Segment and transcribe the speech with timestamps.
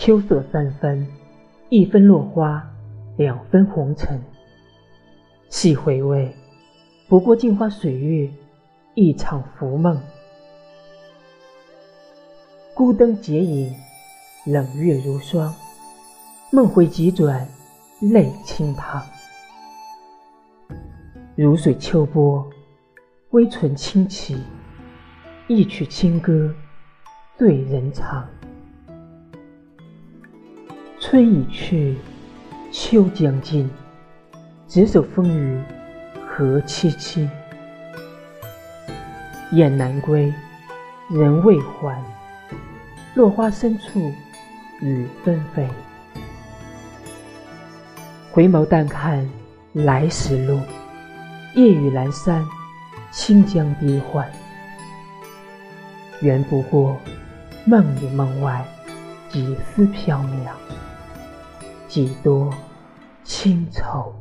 [0.00, 1.06] 秋色三分，
[1.68, 2.66] 一分落花，
[3.18, 4.18] 两分红尘。
[5.50, 6.34] 细回味，
[7.06, 8.30] 不过镜花水月，
[8.94, 10.00] 一场浮梦。
[12.72, 13.74] 孤灯结影，
[14.46, 15.54] 冷月如霜。
[16.50, 17.46] 梦回急转，
[18.00, 19.04] 泪倾淌。
[21.36, 22.48] 如水秋波，
[23.32, 24.42] 微唇轻启，
[25.46, 26.54] 一曲清歌，
[27.36, 28.26] 醉人肠。
[31.02, 31.96] 春已去，
[32.70, 33.70] 秋将近，
[34.68, 35.58] 执手风雨
[36.28, 37.26] 何凄凄。
[39.52, 40.30] 雁南归，
[41.08, 41.98] 人未还。
[43.14, 44.12] 落花深处，
[44.82, 45.66] 雨纷飞。
[48.30, 49.26] 回眸淡看
[49.72, 50.60] 来时路，
[51.54, 52.46] 夜雨阑珊，
[53.10, 54.30] 清江低唤。
[56.20, 56.98] 缘不过
[57.64, 58.62] 梦里梦外，
[59.30, 60.50] 几丝缥缈，
[61.90, 62.48] 几多
[63.24, 64.14] 清愁。